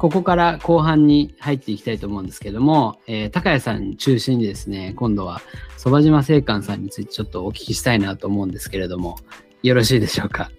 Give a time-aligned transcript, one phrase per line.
[0.00, 5.42] ここから後半に入っていきたいと思うんですけども、えー、高谷さん中心にですね、今度は
[5.76, 9.18] そば島製菓さんについてちょっとお聞きしたいなと思うんですけれども、
[9.62, 10.50] よろしいでしょうか？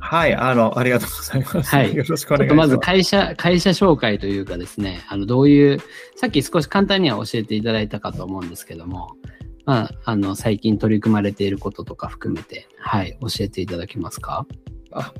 [0.00, 1.70] はい、あの、ありがとうございます。
[1.70, 1.94] はい。
[1.94, 2.66] よろしくお願いします。
[2.66, 5.78] まず会社、会社紹介というかですね、あの、どういう、
[6.16, 9.12] さっき少し簡単には教えていただいたかと思うんですけども、
[9.66, 14.46] まあ、あの、最近取り組まれていることとか含めて、はい、教えていただけますか？
[14.98, 15.12] あ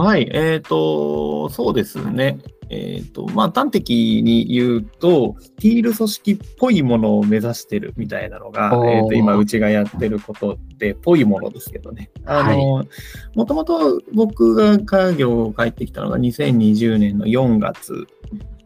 [0.00, 2.38] はい、えっ、ー、と、そうですね。
[2.68, 12.10] えっ、ー、と、まあ、端的に言うと、ティール組織っぽいものを目指してるみたいなのが、えと、今、うちがやってることで、ぽいものですけどね。
[12.24, 12.86] あの、
[13.34, 18.06] もともと僕が家業を帰ってきたのが2020年の4月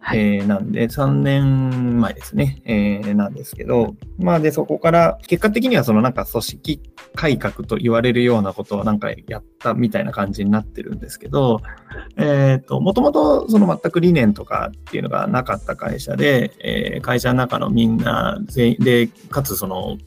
[0.07, 6.81] はい、えー、なんで、3年前ですね、えー、なんですけど、まあで、そこから、結果的にはそのなんか組織
[7.17, 11.61] 改革と言われるようなことをなんかやったみたいな感じになってるんですけど、
[12.17, 19.99] えっ、ー、と、もともとその全く理念とかっていうのがなかった会社で、えー、会社の中のみんな全員で、かつその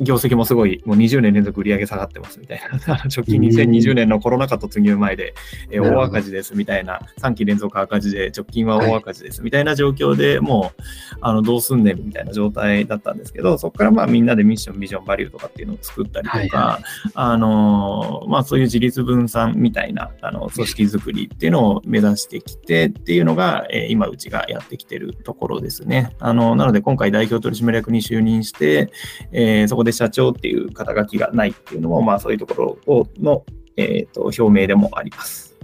[0.00, 5.34] 業績もすごい、もう20年連続売り上げ下がってますみたいな、 直近2020年のコロナ禍突入前で、
[5.70, 10.82] えー、大赤字ですみたいな、3期連続赤字で、直近は大赤字ですみたいな状況でもう、
[11.20, 16.80] あのどうすんねんみたいな状態だったんですけど、そこからまあみんなでミッション、ビジョン、バリューとかっていうのを作ったりとか、
[17.14, 26.14] あのまあそういう自立分散みたいなあの組織づくりっていうのを目指してきてっていうのが、えー、今うちがやってきてるところですね。
[26.18, 28.90] あのなので今回代表取締役に就任して、
[29.32, 33.44] えー、そこで社長っていう肩書きがないっていうのも、まあそういうところをの、
[33.78, 35.56] えーと、表明でもあります。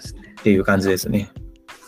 [0.00, 0.34] すね。
[0.40, 1.30] っていう感じですね。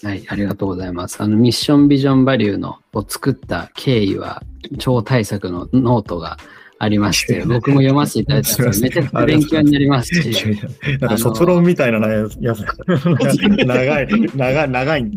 [0.02, 1.22] はい、ありがとうございます。
[1.22, 4.42] あの、ミッションビジョンバリューのを作った経緯は、
[4.78, 6.38] 超大作のノートが
[6.82, 10.58] ありまして、 僕も読ませていただいたんですけど、めちゃくちゃ勉強になりますし。
[10.98, 15.10] なんか卒論みたいなやつ、長い、長い、長い、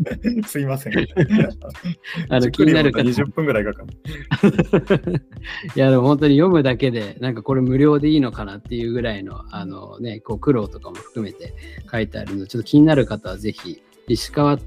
[0.46, 0.92] すいません。
[2.30, 3.02] あの気になる方。
[3.02, 5.22] 20分ぐらいかかる。
[5.74, 11.52] いや、でも本当に読むだけで、なんかこれ無料でいいのかなっていうぐらいの、あのね、こう苦労とかも含めて
[11.90, 14.64] 書いてあるので、ちょっと気になる方はぜひ、石川隆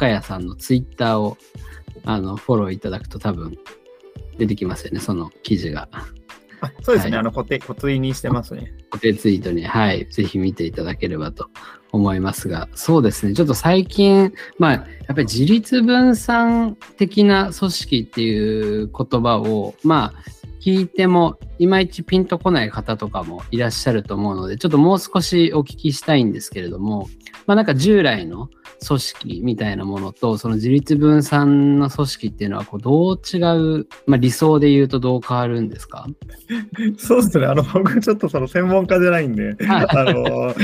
[0.00, 1.36] 也さんのツイッターを
[2.04, 3.56] あのフォローいただくと多分
[4.36, 5.88] 出てきますよね、その記事が。
[6.60, 8.72] あそうですね、はい、あの固定、固定にしてますね。
[8.90, 11.48] 固定ツイートに、はい、ぜひ見ていただければと
[11.92, 27.10] 思いますが、そうですね、ちょっと最近、まあ、やっぱり自立分散的な組織っていう言葉を、まあ、聞いてもいまいちピンとこない方とかもいらっしゃると思うので、ちょっともう少しお聞きしたいんですけれども、
[27.46, 28.48] まあなんか従来の
[28.86, 33.38] 組織みたいなものと、その自立分散の組織っていうのはこうどう違
[33.80, 36.06] う、まあ、理想で言うとどう変わるんですか？
[36.96, 40.54] そうですね、あの僕ちょっとその専門家じゃないんで、 あの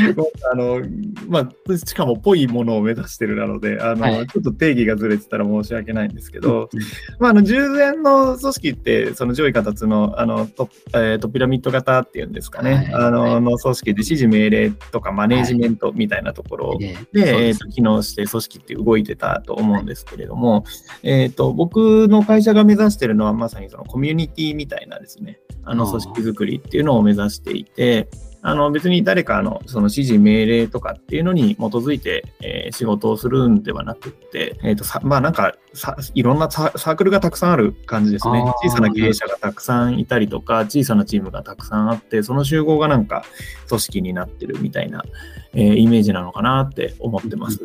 [0.51, 0.81] あの
[1.29, 6.71] まあ、しかもぽいものを目指してるなので、あの、はい、ちょっと定義がずれてたら申し訳ないんですけど、
[7.19, 20.65] まあ、あの従前の組織って、その上位下達のあのト,、えー、とピラミッド型っていうんですかね、はい、あのの組織で指示命令とかマネージメントみたいなところで、えー、と機能して組織って動いてたと思うんですけれども、
[21.03, 28.09] えっ、ー、と、僕の会社が目指してるのはまさにそのコミュニティみたいなですね、あの組織づくりっていうのを目指していて、
[28.49, 38.41] あの別に誰かのその指示命令とかっていうのに基づいて、えー、仕事をするんではなくって、えーとさまあなんかさいろんなサークルがたくさんある感じですね。
[38.63, 43.25] 小さな経営者がたくさんいたりとか、小さなチームがたくさんあって、その集合がなんか
[43.69, 45.05] 組織になってるみたいな、
[45.53, 47.61] えー、イメージなのかなって思ってます。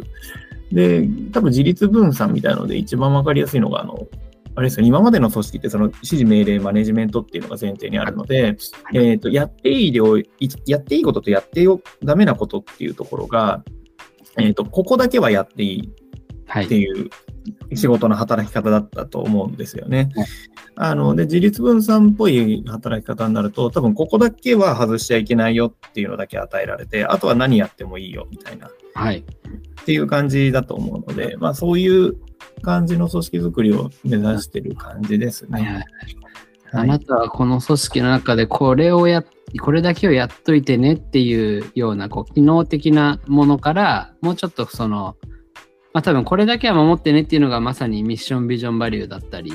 [0.72, 4.08] で、多分自立分散みたいなので一番わかりやすいのが、あの、
[4.56, 8.58] あれですよ、今までの組織ってその指示命令、マネジメントっていうのが前提にあるので、
[8.94, 10.24] えっ、ー、と、やっていい量、や
[10.78, 13.64] っていいこととやってよ、ダメなことっていうところが、
[14.38, 15.92] えっ、ー、と、ここだけはやっていい。
[16.60, 17.10] っていう
[17.76, 20.10] 仕事の働き方だったと思うんですよね。
[20.16, 20.28] はい、
[20.76, 29.24] あので自立分散っぽい働き方になると、多分ここだけは外しちゃいけないよっていうのだけ与えられて、あとは何やってもいいよみたいな、はい、っ
[29.86, 32.16] ていう感じだと思うので、まあ、そういう
[32.61, 35.61] 感じの組織づくりを目指してる感じですね。
[35.61, 35.85] はいはい
[36.73, 39.25] あなたはこの組織の中でこれをや
[39.59, 45.17] これだけをやっといてねっていうようなこう機能的なものからもうちょっとその
[45.93, 49.52] まあ多分これだけは守ってねっていうのがまさにミッションビジョンバリューだったり。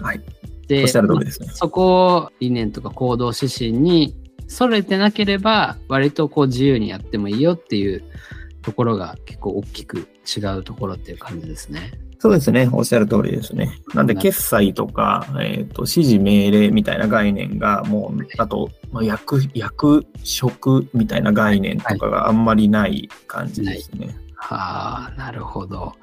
[0.00, 0.20] はい。
[0.66, 0.88] で、ね、
[1.52, 4.16] そこを理念とか行動指針に
[4.48, 8.02] それてなければ割とこう自由にやってもいいよっていう
[8.62, 11.92] ところが結構大きく違うところっていう感じですね。
[12.18, 12.68] そうですね。
[12.72, 13.78] おっしゃる通りですね。
[13.94, 24.16] なんで、決済とか、えっ、ー、と、指示命令みたいな概念が、もう、あと、まあ、役、役職みたいな概念とかがあんまりない感じですね。
[24.34, 25.94] はあ、なるほど。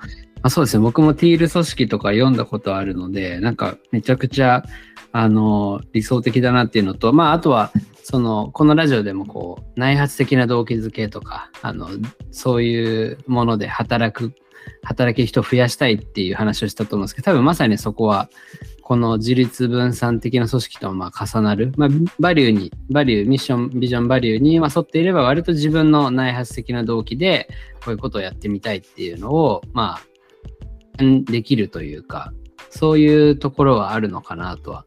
[0.44, 0.83] あ、そうですね。
[0.83, 4.63] 僕もティール組織とか読んだことあるので、なんかめちゃくちゃ、
[5.12, 7.71] あの、理想的だなっていうのと、まあ、あとは、
[8.04, 11.88] その、このラジオでもこう、内発的な動機づけとか、あの、
[12.31, 14.33] そういうもので働く、
[14.83, 18.30] 働き人を増やしたいっていう話をしたと思うんですけど、多分まさにそこは、
[18.81, 21.89] この自立分散的な組織とまあ重なる、まあ、
[22.19, 27.48] バリューに、バリュー、ミッション、ビジョン、バリューに沿っていれば、割と自分の内発的な動機で、
[27.83, 30.00] こういうことをやってみたいっていうのを、ま
[30.98, 32.33] あ、できるというか、
[32.69, 34.86] そういうところはあるのかなとは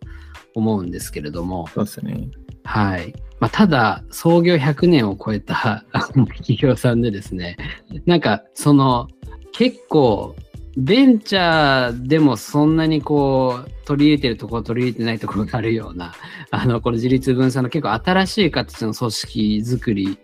[0.55, 1.67] 思うんですけれども。
[1.69, 2.29] そうですね。
[2.65, 3.15] はい。
[3.39, 7.57] まあ、ただ、創業100年を超えた 企業さんでですね、
[8.07, 9.09] なんか、その、
[9.57, 10.37] 結構、
[10.77, 16.13] ベンチャーでもそんなにこう、取り入れてるところ、取り入れてないところがあるような、
[16.51, 20.19] あの、この自立分散の結構新しい形の組織づくり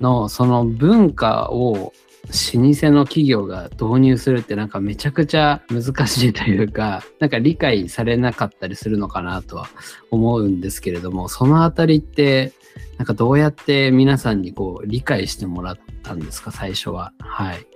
[0.00, 1.92] の、その文化を
[2.28, 9.68] 老舗の企業が導入するってなんかめちゃくちゃ難しいというか、 なんか理解されなかったりするのかなとは
[10.12, 12.52] 思うんですけれども、そのあたりって、
[12.96, 17.12] なんかどうやって皆さんにこう理解してもらったんですか、最初は。
[17.18, 17.66] はい。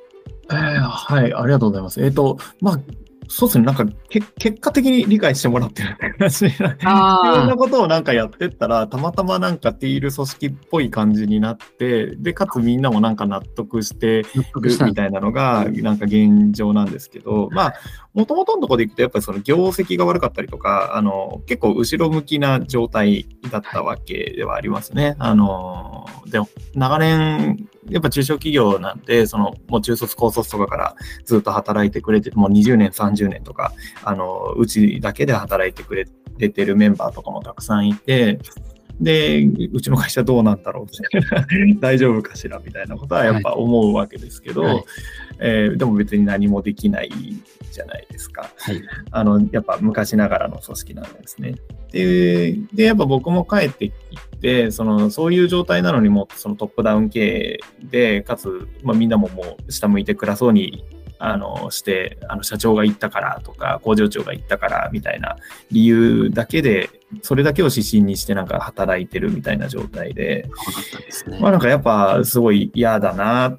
[0.50, 2.02] えー、はい、ありがとうございます。
[2.02, 2.80] えっ、ー、と、まあ、
[3.28, 6.46] そうですね、なんかけ結果的に理解してもらってるって感じ。
[6.46, 14.26] いろんなことをなんかやってったら、たまたまなんかティール組織っぽい感じになって、で、かつみんなもなんか納得してる
[14.84, 17.74] みたいなのが、なんか現状なんですけど、まあ、
[18.14, 25.16] もともとのところでいくと、やっぱりその業績が悪かったりとか、あの、結構後ろ向きな状態だったわけではありますね。
[25.18, 33.72] あの、でも、長年、やっぱ中小企業なんで、その、もう中卒、高卒とかからずっと働いてくれて、もう20年、30年とか、
[34.04, 36.06] あの、うちだけで働いてくれ
[36.48, 38.38] てるメンバーとかもたくさんいて、
[39.00, 40.86] で、うちの会社どうなんだろう
[41.80, 44.72] 大丈夫かしらみたいなことはやっぱ思うわけですけど、はい。
[44.74, 44.84] はい、
[45.38, 47.10] えー、でも別に何もできない
[47.76, 48.50] じゃないですか。
[48.58, 51.54] はい、あのやっぱ昔ながらの組織なんですね。
[51.92, 53.94] で、でやっぱ僕も帰ってき
[54.40, 60.84] て、そのそういう状態なのにもそのトップダウン経営で、かつ、まあ、みんなももう下向いて暗そうに
[61.18, 65.36] あのしてあの社長が言ったからとか工場長が言ったからみたいな
[65.70, 66.90] 理由だけで
[67.22, 70.48] それだけを指針にしてなんか働いてるみたいな状態で、
[71.28, 73.58] ね、まあなんかやっぱすごい嫌だなっ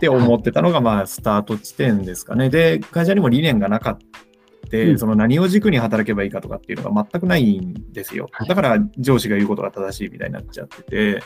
[0.00, 2.50] て思ってたのがまあスタート地点ですかね。
[2.50, 8.28] で会社にも理念がなかった、その何を軸に働けばいいかとかっていうのが全くないんですよ。
[8.48, 11.22] だから上司が言うことが正しいみたいになっちゃってて、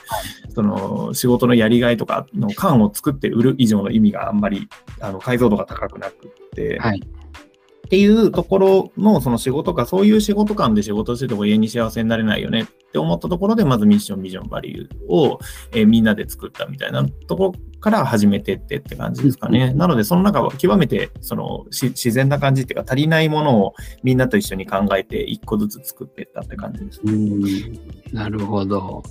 [0.55, 4.69] その仕事のやりがいとかの感を作って売る以上の意味があんまり
[5.01, 7.03] あの解像度が高くなくって、はい、
[7.89, 15.41] っていうところのその仕事か、そういう仕事感で仕事してても永遠に幸せになれないよねって思ったところで、まずミッション、ビジョン、バリューを、
[15.73, 19.73] えー、みんなで作ったみたいなところから始めてってって感じですかね。
[19.73, 27.79] なので、その中は極めてその自然な感じっていうか、足りないものをみんなと一緒に考えて、一個ずつ作っていったって感じです、ね。
[28.13, 29.03] なるほど。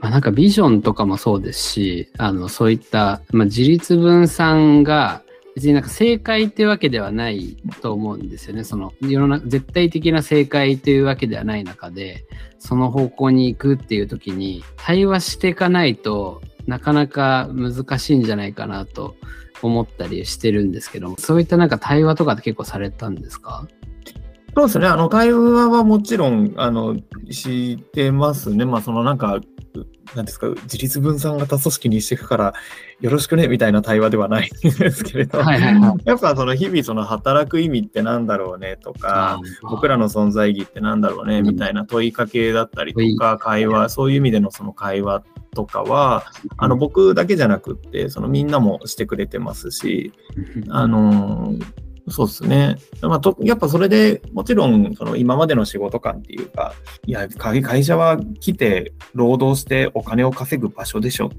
[0.00, 5.22] まあ、なんかビジョンとかもそうですし、あのそういった、まあ、自立分散が
[5.54, 8.64] 別になんか正解っていうわけではないと思うんですよね。
[8.64, 12.24] その世の中、絶対的な正解というわけではない中で、
[12.58, 19.16] その方向に行くっていう時に、対話していかないとなかなか難しいんじゃないかなと
[19.62, 23.66] 思ったりしてるんですけどそういったなんか対話とかって結構されたんですか？
[24.54, 24.86] そうですね。
[24.86, 26.96] あの、対話はもちろん、あの、
[27.30, 28.66] してますね。
[28.66, 29.40] まあ、そのなんか、
[30.14, 32.54] なんですか、自立分散型組織にしていくから、
[33.00, 46.24] よろしくね、みたいな対話ではないんですけれど、はいはいはい、やっぱその日々その働く意味ってなんだろうねとか、僕らの存在意義ってなんだろうね、みたいな問いかけだったりとか、会話、そういう意味でのその会話とかは、
[46.56, 50.12] あの、僕だけじゃなくって、そのみんなもしてくれてますし、
[50.68, 51.54] あの、
[52.08, 52.76] そうですね。
[53.00, 56.74] まあ、とやっぱそれでもちろんその今までの仕事感っていうか、
[57.06, 61.30] いや、会社は来て労働してお金を稼ぐ場所でしょっ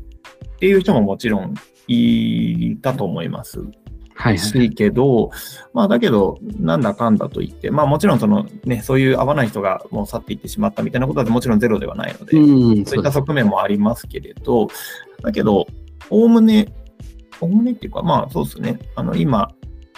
[0.60, 1.54] ていう人ももちろん
[1.88, 3.60] いたと思います。
[4.16, 5.32] はい、しいけど、
[5.74, 14.68] まあだけど、なんだかんだと言って、まあもちろんそのね、そういう合わない人がもう去っていってしまったみたいなことはもちろんゼロではないので、うんそういった側面もありますけれど、
[15.22, 15.66] だけど、
[16.10, 16.74] おおむね、
[17.42, 19.50] おおむねっていうか、まあそうですね、あの今、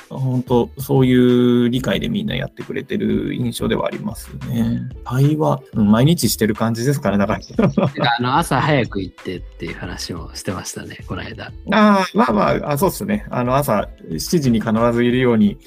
[0.09, 4.81] 本当、そういう理解でみんなやってくれてる印象ではありますね。
[5.03, 7.39] 対話、毎日してる感じですかね、だから。
[8.17, 11.45] あの朝早く行ってっていう話をしてましたね、この間。
[11.45, 13.25] ああ、まあまあ、あそうですね。
[13.29, 15.57] あの朝7時に必ずいるように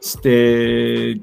[0.00, 1.20] して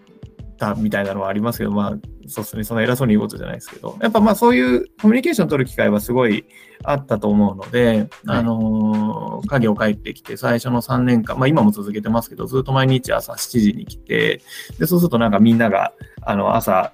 [0.62, 1.90] たみたいなのはありますけど、まあ、
[2.28, 6.46] そうですね、その偉そうに言うことじゃないですけど、やっぱまあそういうコミュニケーション取る機会はすごい
[6.84, 14.42] あったと思うので、はい、あの、家業帰ってきて最初の3年間、まあ今も続けてますけど、ずっと毎日朝7時に来て、
[14.78, 16.94] で、そうするとなんかみんなが、あの、朝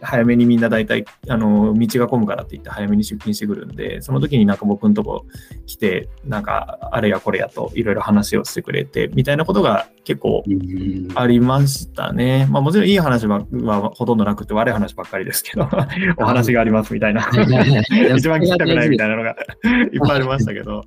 [0.00, 5.24] 早めにみんな大体、あの、道が混むからって言って早めに出勤してくるんで、その時になんか僕のとこ
[5.66, 10.44] 来て、なんか、あれやこれやといろいろ話をしてくれて、みたいなことが結構
[11.14, 12.46] ありましたね。
[12.50, 13.40] まあもちろんいい話は
[13.94, 15.68] ほとんどなくて悪い話ばっかりですけど、
[16.18, 17.22] お話がありますみたいな、
[18.16, 19.34] 一番聞きたくないみたいなのが
[19.92, 20.84] いっぱいありましたけど、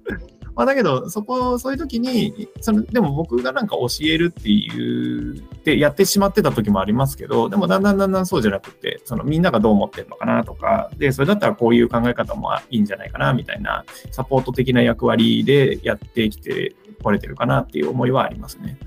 [0.57, 18.79] まあ、だけど、そこ、そういう時に、その、でも僕がなんか教えるっていう、で、やってしまってた時もありますけど、でもだんだんだんだんそうじゃなくて、そのみんながどう思ってるのかなとか、で、それだったらこういう考え方もいいんじゃないかな、みたいな、サポート的な役割でやってきてこれてるかなっていう思いはありますね。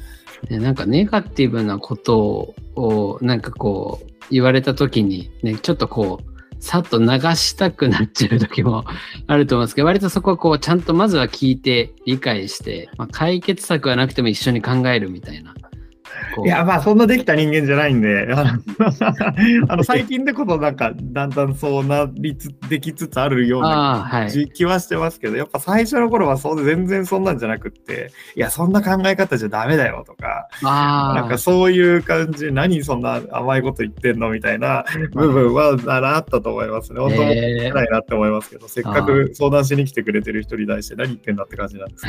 [0.49, 6.30] なんかネガティブなことを、なんかこう、言われた時に、ね、ちょっとこう、
[6.61, 8.85] さっと流したくなっちゃう時も
[9.27, 15.55] あると思うんですけど、割とそこはこう、ちゃんとまずは聞いて、理解して、まあ、解決策はなくても一緒に考えるみたいな。
[16.45, 37.01] いや、まあ、そんなできた人間じゃないんで、あの 最近でこそなんか、だんだんそうなりつ、できつつあるような気はしてますけど、はい、やっぱ最初の頃はそう全然そんなんじゃなくって、いや、そんな考え方じゃダメだよとか、なんかそういう感じ、何そんな甘いこと言ってんのみたいな部分はあったと思いますね。
[37.01, 42.07] 本当もないなって思いますけど、せっかく相談しに来てくれてる人に対して何言ってんだって感じなんです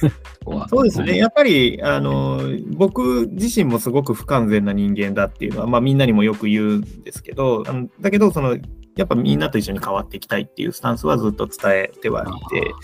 [0.00, 0.08] け
[0.44, 0.66] ど。
[0.68, 1.16] そうですね。
[1.16, 2.40] やっぱり、あの、
[2.72, 8.58] 僕自身もすごく不完全な人間だっていうのは、まあみんなにもよく言うんですけど、あのだけど、その、
[8.96, 12.74] やっぱみんなと一緒に変わっていきたいっていうスタンスはずっと伝えてはいて、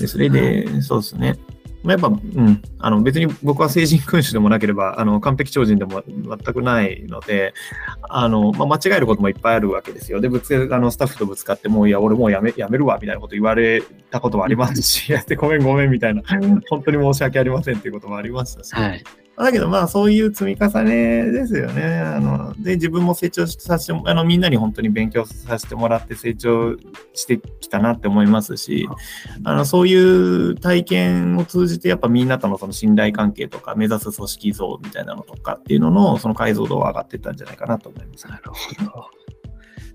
[0.00, 1.38] でそれで、そうですね。
[1.84, 7.52] まあ、やっぱ、うん、あの別に僕は成人君主でもなければ、あの完璧超人でも全くないので、
[8.08, 10.22] あのまあ、間違えることもいっぱいあるわけですよ。
[10.22, 16.22] で、ぶつあのスタッフとぶつかって、もういや、俺もうやめやめるわみたいなこと言われたこともありますし、 やってごめんごめんみたいな、
[16.70, 19.04] 本当に申し訳ありませんっていうこともありましたし、はい、
[19.36, 21.82] だけどまあそういう積み重ねですよね。
[21.98, 26.76] あので自分も成長させてあのみんなに本当に勉強させてもらって成長
[27.14, 28.88] してきたなって思いますし
[29.42, 38.28] あのそういう体験を通じてやっぱみんなとのその信頼関係とか目指す組織像みたいなのとかっていうののその解像度は上がってったんじゃないかなと思います。
[38.28, 39.10] なるほど。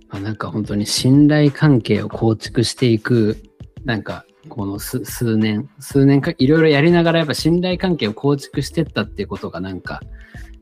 [0.10, 3.38] まあ、なんか本当に信頼関係を構築していく
[3.86, 10.01] なんかこの数年、数年か、いろいろやりながらやっぱ信頼関係を構築してったっていうことがなんか、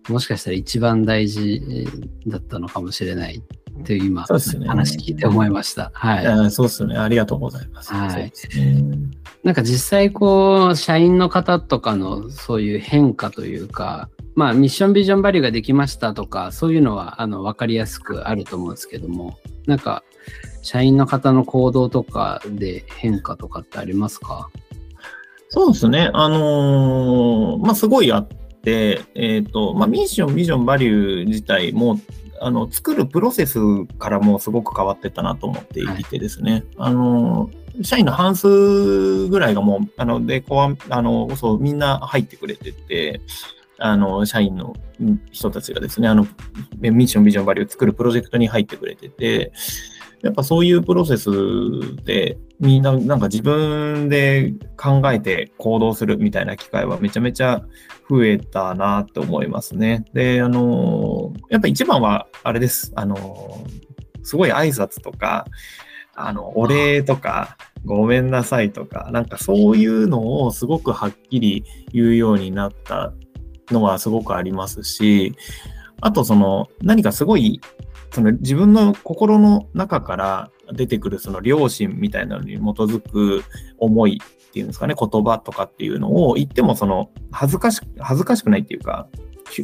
[0.10, 1.88] もしかしたら一番大事
[2.28, 3.42] だったのかもしれない
[3.86, 5.92] という今、ね、話聞いて思いました。
[5.94, 6.52] はい。
[6.52, 6.98] そうですね。
[6.98, 7.94] ありがとうございます。
[7.94, 8.32] はい。
[9.44, 20.04] なんか実際こう、社員の方とかのそういう変化というか、まあミッションビジョンバリューができましたとか、そういうのはあの分かりやすくあると思うんですけども、なんか
[20.68, 24.50] 社員の方の行動とかで変化とかってありますか？
[25.48, 26.12] そうですね。
[26.14, 32.02] あのー、まあ、すごいあって、えっ、ー、と、まあ、ミッション、ビジョン、バリュー自体も、
[32.42, 33.60] あの、作るプロセス
[33.98, 36.52] からもすごく変わってたなと思っていてですね。
[36.52, 43.22] はい、あのー、社員の半数ぐらいがもう、あの、で、こう、あの、そう、みんな入ってくれてて、
[43.78, 44.76] あの、社員の
[45.32, 46.28] 人たちがですね、あの、
[46.82, 49.54] ミッション、ビジョン、バリュー作るプロジェクトに入ってくれてて、
[50.24, 51.30] やっぱそういうプロセス
[52.04, 57.62] で、みんななんか自分で考えて行動するみたいな機会はめちゃめちゃ
[58.10, 60.06] 増えたなって思いますね。
[60.14, 62.92] で、あの、やっぱ一番はあれです。
[62.96, 63.64] あの、
[64.24, 65.46] すごい挨拶とか、
[66.16, 73.14] あの、お礼とか、ごめんなさいとか、なんかそういうのをすごくはっきり言うようになった
[73.72, 75.36] のはすごくありますし、
[76.02, 77.62] あとその何かすごい
[78.18, 83.44] その自分の心の中から出てくるその良心みたいなのに基づく
[83.78, 89.08] 思いっていうんですかね、言葉とかっていうのを言ってもその恥ずかしく、恥ずかしくないっていうか、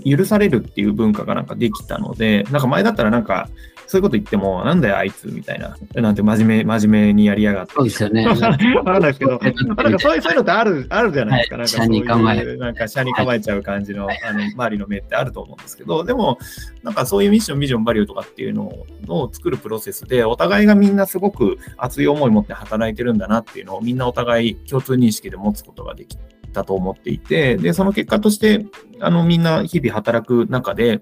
[0.05, 3.50] 許されるっていう文化がなんかできたので、なんか前だったらなんか
[3.87, 5.75] そういうこと言っても、なんだよ、あいつみたいな。
[5.93, 7.73] なんて真面目、真面目にやりやがって。
[7.75, 8.25] そうですよね。
[8.27, 11.57] わかんないですけど、なんかそういうそういうのってある、あるじゃないですか。
[11.57, 16.37] なんかそういう、構えなんか、車に構えちゃう感じの、はい、あの、周りの目ってあると思うんですけど、でも、
[16.83, 18.63] なんかそういうミッション、ビジョン、バリューとかっていうの
[19.07, 26.17] を作るプロセスで、お互いがみんなすごく熱い思い持って働いてるんだなっていうのを、みんなお互い共通認識で持つことができ
[26.53, 28.65] たと思っていて、で、その結果として、
[28.99, 31.01] あの、みんな日々働く中で、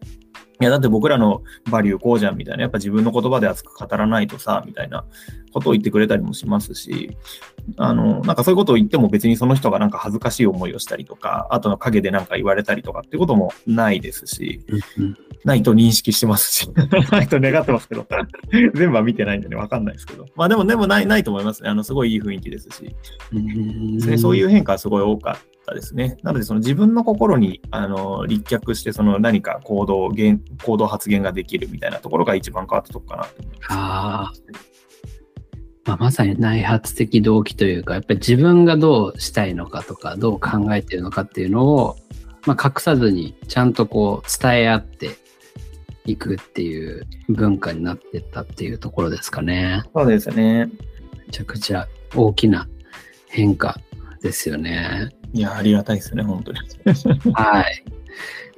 [0.61, 1.41] いや、だって僕らの
[1.71, 5.05] バリューこうじゃんみたいな、やっぱ自分の言葉で熱く語らないとさ、みたいな
[5.51, 7.17] ことを言ってくれたりもしますし、
[7.77, 14.61] あの、なんかそういうことを言っても別にその人がなんか恥ずかしい思いをしたりとか、後の陰でなんか言われたりとかってこともないですし、
[15.43, 16.69] ないと認識してますし、
[17.11, 18.05] ないと願ってますけど、
[18.51, 20.27] 全部は見てないんでね、わかんないですけど。
[20.35, 21.69] まあでも、でもない、ないと思いますね。
[21.69, 22.95] あの、すごいいい雰囲気ですし、
[24.19, 25.73] そういう変化はすごい多かった。
[25.73, 26.17] ですね。
[26.23, 33.65] なので、その自分の心にあの立脚して、その何か行動、行動発言ができるみたいなところが一番変わったとこかなと思います。
[33.69, 34.31] あ
[35.83, 41.95] まあ、まさに内発的動機というか、やっぱり自分がどうしたいのかとか、どう考えてるのかっていうのを、
[42.45, 45.11] まあ、隠さずにちゃんとこう伝え合って
[46.05, 49.83] いくっていう文化になってったっていうところですかね。
[49.95, 50.69] そうですね。
[51.27, 52.67] めちゃくちゃ大きな
[53.27, 53.79] 変化
[54.21, 55.09] ですよね。
[55.33, 56.59] いや、ありがたいですね、本当に。
[57.33, 57.83] はい。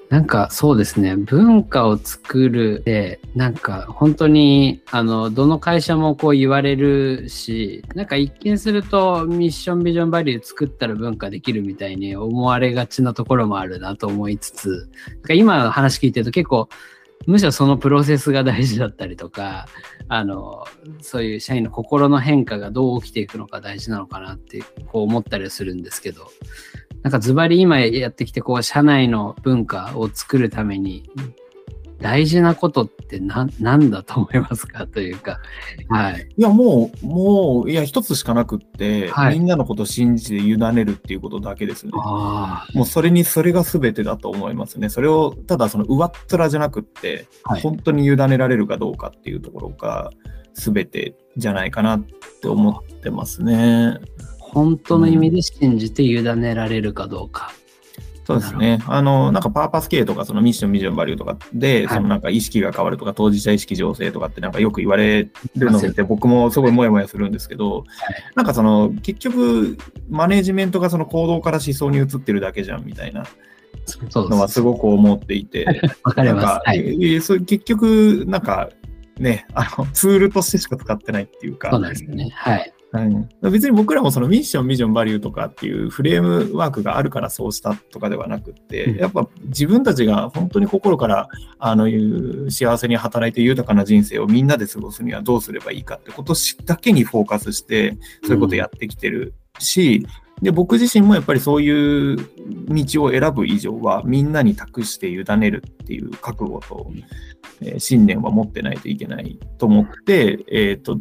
[0.09, 16.69] なんかそうですね、文化を作るで、なんか本当に、あの、どの会社もこう言われるし、なんか一見するとミッションビジョンバリュー作ったら文化できるみたいに思われがちなところもあるなと思いつつ、なんか今話聞いてると結構、
[17.25, 19.67] むしろそのプロセスが大事だったりとか、
[20.07, 20.65] あの、
[21.01, 26.27] そういう社員の心の変化がどう起きていくのか大事なのかなって、こう思ったりするんですけど、
[27.01, 31.09] なんかズバリ今やってきて、こう、社内の文化を作るために、
[32.03, 35.39] 大事なことって何何だと思いますかというか、
[35.87, 36.27] はい。
[36.35, 41.93] いや、もう、もう、いや、一つしかなくって、はい、みんなのことを信じて委ねるっていうことだけですね。
[41.93, 44.89] もうそれに、それが全てだと思いますね。
[44.89, 50.11] それを、ただその上っ面じゃなくって、はい、本当に委ねられるかどうかっていうところが、
[50.55, 52.05] 全てじゃないかなっ
[52.41, 53.97] て思ってますね。
[54.39, 57.53] 本当の意味で信じて委ねられるかどうか。
[58.25, 58.79] そうですね。
[58.87, 65.31] あの、なんかパーパス系とか、そのミッション、ミジョン、バリューとかで、はい、そのなんか意識が変わるとか、当事者意識醸成とかってなんかよく言われる
[65.71, 67.85] のを見て、僕もすごいもやもやするんですけど、はい、
[68.35, 69.77] なんかその、結局、
[70.09, 73.25] マネジメントがその行動から思想に移ってるだけじゃんみたいな。
[74.13, 75.65] のはすごく思っていて、
[76.03, 76.69] わかります。
[76.69, 78.69] はい、そ結局、なんか
[79.19, 82.29] ね、あのツールとしてしか使ってないっていうか、そうなんですね。
[82.33, 82.73] はい。
[82.93, 91.27] はい、別に僕らもそのミッション、ビジョン、バリューとかっていうフレームワークがあるからそうしたとかではなくて、うん、やっぱ自分たちが本当に心から
[91.57, 102.17] あのいう幸せに働いて豊かな人生をみんなで過ごすにはどうすればいいかってことだけにフォーカスして、そういうことやってきてるし、うん、で僕自身もやっぱりそういう
[102.67, 106.91] 道を選ぶ以上はみんなに託して委ねるっていう覚悟と、
[107.61, 110.97] えー、信念は持ってないといけないと思って、えっ、ー、と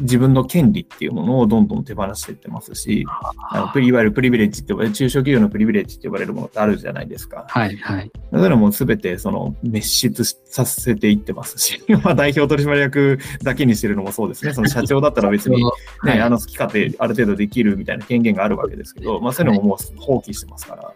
[0.00, 3.06] 自分の権利っていうものをどんどん手放していってますし、
[3.50, 7.46] あのいわゆるプリビレッジって中小企業のプリビレッジって呼ばれるものってあるじゃないですか。
[7.48, 8.10] はいはい。
[8.32, 14.52] だからもうすべてその滅失させていってますし、 まあ代表取締役だけにしてるのもそうですね。
[14.52, 20.94] その社長だったら別に ね、はい、あの好き勝手ある程度できるみたいな権限があるわけですけど、まあそういうのももう放棄してますから。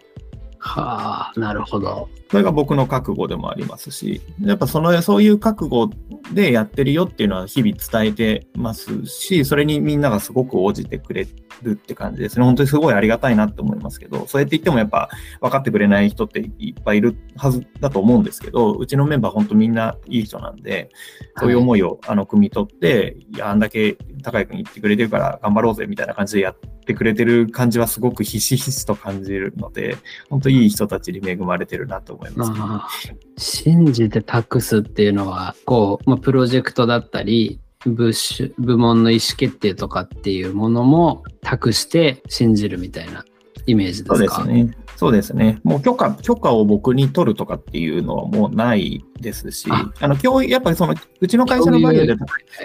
[0.59, 2.09] はあ、なるほど。
[2.29, 5.89] それが僕の覚悟でもありますし、やっぱその、そういう覚悟
[6.33, 11.27] でやってるよっていうのは日々伝えてますし、それにみんながすごく応じてくれ
[11.63, 12.45] るって感じですね。
[12.45, 15.09] 本当にすごいありがたいなって思いますけど、そうやって言ってもやっぱ
[15.41, 20.89] 分かってくれない人っていっぱいいるはずだと思うんですけど、うちのメンバー本当みんないい人なんで、
[21.37, 29.97] そういう思いをあの汲み取って、いや、あんだけ高井君言ってくれてるから頑張ろうぜみたいな感じでやってくれてる感じはすごくひしひしと感じるので、
[30.29, 38.11] 本当いい人たちに恵まれてるなと思います、信じて託すっていうのは、こう、まあ、プロジェクトだったり、部
[38.57, 43.23] 部門の意思決定とかっていうものも託して信じるみたいな
[43.65, 44.43] イメージですか？
[44.43, 44.77] そうですね。
[44.97, 45.61] そうですね。
[45.63, 52.15] もう許可、許可を僕に取るとかっていうのはもうないですし、あの、今日、やっぱりその、うちの会社のバリューで、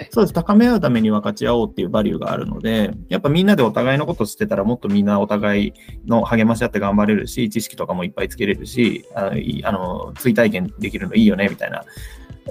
[0.09, 5.73] そうです、高め合うために分かち合おうっていうバリューがあるので、やっぱみんなでお互いのこと知ってたらもっとみんなお互い
[6.05, 11.85] の励まし合って頑張れるし、知識とかもいっぱいつけれるし、あの、あの追体験できるのいいよね、みたいな。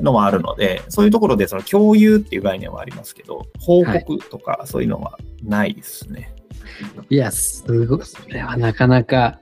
[0.01, 6.21] のもあるので、そういうところでその共有っていう概念はありますけど、報告とかそういうのはないですね。
[6.23, 6.35] はい
[7.09, 9.41] いや、すごい、それはなかなか、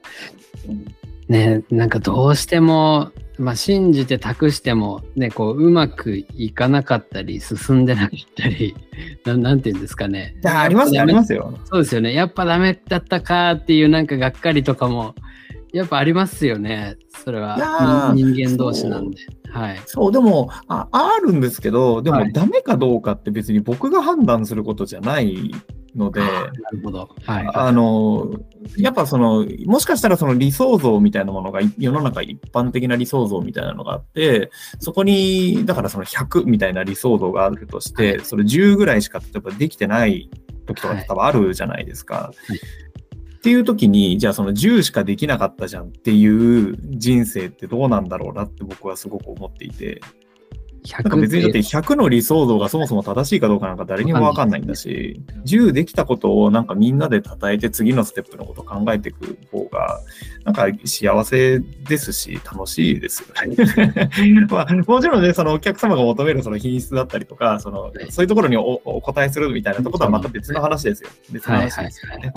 [1.29, 8.75] ね、なんかどうしても、まあ、信じて託しても、ね、こう、うまくいかなかったり、進んでなかったり、
[9.25, 10.37] ななんていうんですかね。
[10.45, 11.59] ありますよ、ありますよ。
[11.65, 12.13] そうですよね。
[12.13, 15.15] やっぱダメだったかっていう、なんかがっかりとかも、
[15.73, 16.97] やっぱありますよね。
[17.09, 19.17] それは人間同士なんで。
[19.51, 19.81] はい。
[19.87, 25.51] そう、でもあ、あるんですけど、でも、ダメかどうかって別に僕が判断することじゃない
[25.95, 26.29] ので、な
[26.73, 27.09] るほど。
[27.25, 27.51] はい。
[27.55, 28.33] あの、
[28.77, 40.31] やっぱその、もしかしたらその理想像みたいなものがい世の中一般的な理想像みたいなのがあって、そこに、だからその100みたいな理想像があるとして、それ10ぐらいしか例えばできてない
[40.67, 42.33] 時とか多分あるじゃないですか。
[42.47, 42.92] はい
[43.43, 50.01] っていう時に、じゃあその10しかできなかったじゃんっていう人生ってどうなんだろうなって僕はすごく思っていて、
[50.93, 59.99] なんか別にだって100の理想像がそもそも正しいかどうかなんか誰にもわかんないんだし、10できたことをなんかみんなで称えて次のステップのことを考えていく方が、
[60.45, 64.09] なんか幸せですし、楽しいですよね。
[64.51, 71.11] まあ、もちろんね、そのお客様が求めるその品質だったりとか、そのはいそういうところにおお答えするみたいなところとはまた別の話ですよ。
[71.33, 72.33] 別の話ですよね。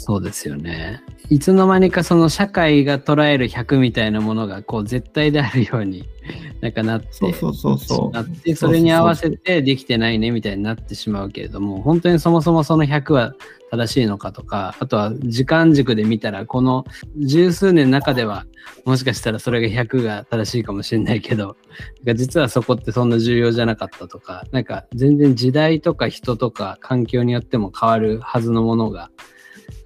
[0.00, 0.06] はい。
[0.06, 1.02] そうですよね。
[1.30, 6.08] いつの間にかその社会が捉える100みたいなものがこう絶対であるように
[6.60, 8.14] なんかなってそうそうそうそう。
[8.14, 13.34] なってそれに合わせてできてないねみたいになってしまうけれども本当にそもそもその100は
[13.70, 16.84] 正しいのかとかあとは時間軸で見たらこの
[17.16, 18.44] 十数年の中では
[18.84, 21.56] もしかしたらそれが100が正しいかもしれないけど
[22.04, 29.10] なんか実はそこってそんな重要じゃなかったとかなんか全然時代とか人とか環境によっても変わるはずのものが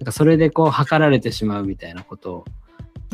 [0.05, 2.45] なんかそれでこう測られてしまうみたいなことを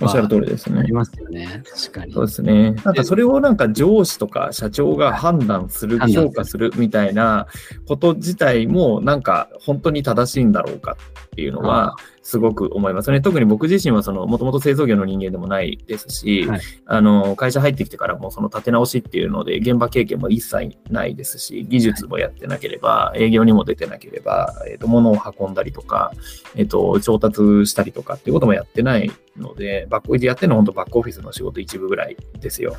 [0.01, 0.91] おっしゃる通りですねあり。
[0.91, 2.71] ますよね確かにそうですね。
[2.71, 7.47] なんかそれをなんか上司とか社長が判断する、判断する評価するみたいな
[7.87, 13.21] こと自体もなんか本当に正しいんだろうかっていうのはすごく思いますね。
[13.21, 26.11] 特に僕自身はそのもともと製造業の人間でもないですし、はいあの会社入ってきてからもその立て直しっていうので現場経験も一切ないですし、技術もやってなければ、営業にも出てなければ、えっ、と、物を運んだりとか、
[26.55, 32.75] えっ、と、調達したりとかっていうこともやってないので、バックオフィスやってるのは本当バックオフィスの仕事一部ぐらいですよ。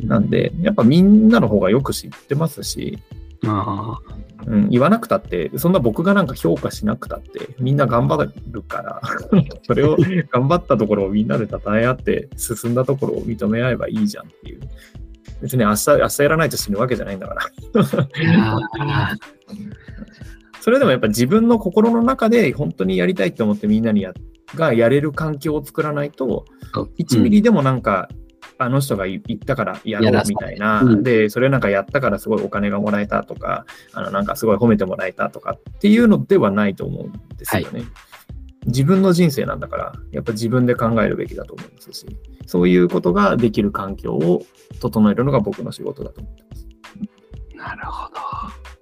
[0.00, 2.98] なんで、やっぱみんなの方がよく知ってますし、
[3.46, 3.98] あ
[4.46, 9.00] うん、言わなくたって、そんな僕がなんか評価しなくたって、みんな頑張るから、
[9.66, 9.96] それを
[10.30, 14.60] 頑張ったところをみんなで称え合って、進んだところを認め合えばいいじゃんっていう。
[15.42, 17.42] 別に明日、明日やらないと死ぬわけじゃないんだから。
[20.60, 24.12] それでもやっぱ自分の心の中で本当にやりたいと思ってみんなにや
[24.54, 26.44] がやれる環境を作らないと、
[26.98, 28.08] 1ミリでもなんか、
[28.62, 37.84] あの人が言ったからやろうみたいな、ううんで、それなんかやったからすごいお金がもらえたとか、あのなんかすごい褒めてもらえたとかっていうのではないと思うんですよね。
[38.66, 42.06] 自分の人生なんだから、やっぱ自分で考えるべきだと思いますし、
[42.44, 44.42] そういうことができる環境を
[44.78, 46.68] 整えるのが僕の仕事だと思ってます。
[47.54, 48.79] なるほど。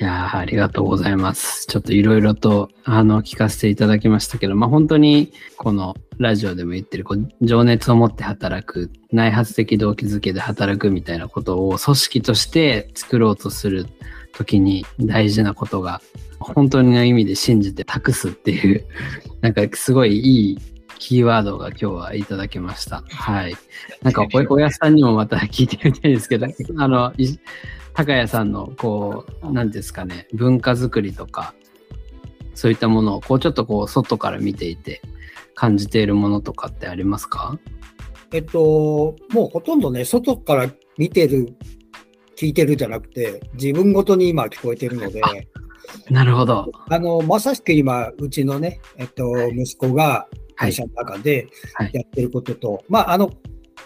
[0.00, 1.66] いやありがとうございます。
[1.66, 13.84] ちょっといろいろとあの聞かせていただきましたけど、まあ、本当にこのラジオでも言ってるこう情熱を持って働く、内発的動機づけで働くみたいなことを組織として作ろうとする
[14.32, 16.00] ときに大事なことが、
[16.38, 18.86] 本当の意味で信じて託すっていう、
[19.42, 20.58] なんかすごいいい
[20.98, 23.04] キーワードが今日はいただけました。
[23.06, 23.54] はい。
[24.02, 26.46] なんかお、おやさんにもまた聞いてみたいですけど、
[26.78, 27.12] あの、
[27.94, 31.54] 高谷さんの、こう、なんですかね、文化づくりとか、
[32.54, 35.02] そういったものを、こう、ちょっとこう、外から見ていて、
[35.54, 37.58] 感じているものとかってありますか？
[38.32, 41.54] えっと、もうほとんどね、外から見てる、
[42.34, 45.20] 聞いてるじゃなくて、自分ごとに今聞こえてるので、
[46.08, 46.70] なるほど。
[46.88, 51.90] あの、まさしく今、うちのね、えっと、息子が会社の中ではい。
[51.92, 53.30] やってることと、まあ、あの、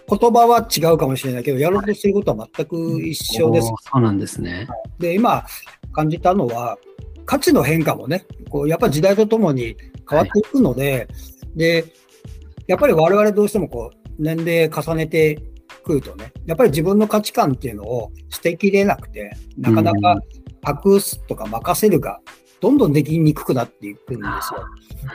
[0.09, 3.69] 言葉は違うかもしれないけど、やろうとしてることは全く一緒です。
[3.69, 4.69] そうなんですね。
[4.99, 5.45] で、今
[5.93, 6.79] 感じたのは、
[7.27, 9.77] 価値の変化もね、こうやっぱり時代とともに
[10.09, 11.09] 変わっていくので、
[11.55, 11.85] で、
[12.67, 15.41] やっぱり我々どうしてもこう、年齢重ねて
[15.83, 20.21] くるとね、やっぱり自分の価値観っていうのを捨てきれなくて、なかなうんか
[20.63, 22.21] 託すとか任せるが、
[22.61, 24.67] どんどんできにくくなっていくんですよ。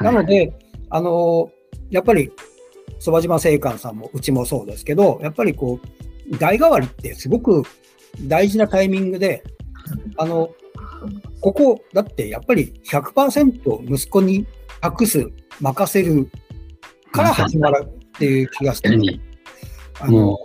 [0.01, 0.53] なので、
[0.89, 1.49] あの、
[1.89, 2.31] やっぱり、
[2.99, 5.79] そば島製菓さんも、うちもそうですけど、やっぱりこ
[6.31, 7.63] う、代替わりってすごく
[8.21, 9.43] 大事なタイミングで、
[10.17, 10.49] あの、
[11.41, 14.45] ここ、だってやっぱり100%息子に
[14.81, 15.31] 託す、
[15.61, 16.29] 任せる
[17.11, 18.89] から始まるっていう気がして
[20.01, 20.37] あの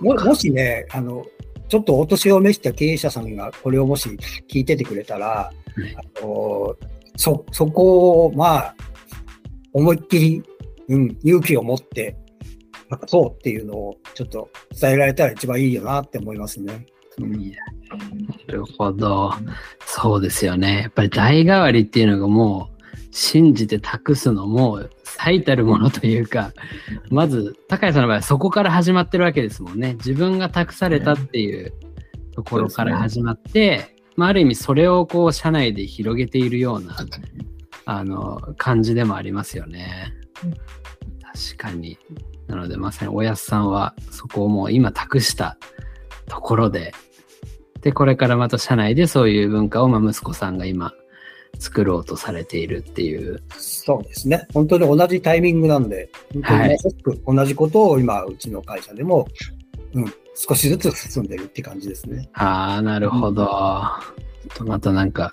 [0.00, 1.24] ももしね、あの、
[1.68, 4.08] ちょっとお年を召した経営者さんがこれをもし
[4.48, 5.50] 聞いててくれたら、
[5.96, 6.76] あの
[7.16, 8.74] そ、そこを、まあ、
[9.72, 10.42] 思いっきり、
[10.90, 12.16] うん、勇気を持って、
[12.90, 16.86] なんかそうっていうのをちょっと伝えられたら一番いいよなって思いますね。
[17.18, 17.56] うんな
[18.48, 19.32] るほど。
[19.84, 20.82] そうですよね。
[20.82, 22.80] やっぱり代替わりっていうのがもう、
[23.12, 26.52] 信じて託すのも最たるものというか、
[27.10, 29.94] まず、高谷さんの場合はそこから始まってるわけですもんね。
[29.94, 31.72] 自分が託されたっていう
[32.34, 36.96] ところから始まって、まあ、ある意味それをこう社内で広げているような
[37.84, 40.12] あの感じでもありますよね。
[41.54, 41.98] 確かに。
[42.46, 45.56] なのでまさにおやすさんはそこをもう今託した
[46.26, 46.92] ところで、
[47.80, 50.92] で、これからまた社内でそういう文化をまあ息子さんが今
[51.58, 53.42] 作ろうとされているっていう。
[53.56, 54.46] そうですね。
[54.52, 59.26] 本当に同じタイミングなんで、本当に同じことを今、うちの会社でも、
[59.94, 62.28] うん、少しずつ進んでるって感じですね。
[62.34, 63.42] ああ、なるほど。
[63.42, 63.48] うん、
[64.64, 65.32] またなんか、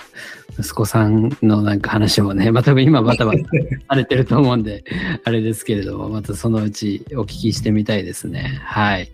[0.60, 3.40] 息子さんのなんか話もね、 まあ多分今バタバタ
[3.90, 4.84] されてると思うんで、
[5.24, 8.60] あれですけれども、またそのうちお聞きしてみたいですね。
[8.64, 9.12] はい。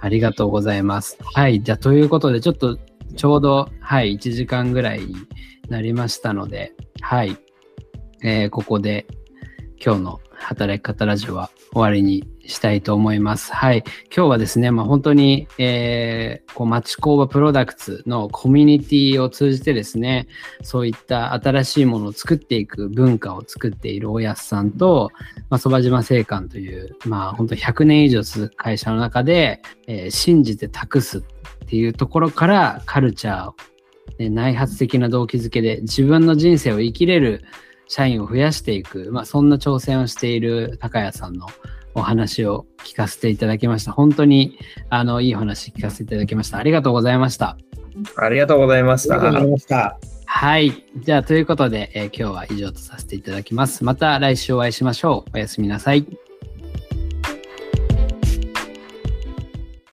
[0.00, 1.18] ありがとうございます。
[1.22, 1.62] はい。
[1.62, 2.78] じゃあ、ということで、ちょっと
[3.16, 5.14] ちょうど、はい、1時間ぐらいに
[5.68, 7.36] なりましたので、はい。
[8.22, 9.06] えー、ここで
[9.84, 13.52] 今日の働き方ラジオは終わりにしたいと思います。
[13.52, 13.84] はい。
[14.14, 20.28] 今日はですね、まあ、本当に、えー、こう町工場プロダクツのコミュニティを通じてですね、
[20.62, 25.10] そういった新しいものを作っていく文化を作っている大安さんと、
[25.50, 31.22] まあ、そば島製館という、まあ、本当100年以上続く会社の中で、えー、信じて託すっ
[31.68, 33.54] ていうところからカルチャーを、
[34.18, 37.44] ね、内発的な動機づけで自分の人生を生きれる
[37.88, 41.46] 社員を増やしていく、まあ、そんな挑戦をしている高谷さんの
[41.94, 43.92] お話を聞かせていただきました。
[43.92, 44.58] 本当に
[44.90, 46.58] あのいいお話聞かせていただきました。
[46.58, 47.56] ありがとうございました。
[48.16, 49.14] ありがとうございました。
[49.14, 49.98] ありがとうございました。
[50.26, 50.84] はい。
[50.98, 53.84] じゃあ、ということで、えー、今日は以上とさせていただきます。
[53.84, 55.30] また来週お会いしましょう。
[55.34, 56.04] おやすみなさい。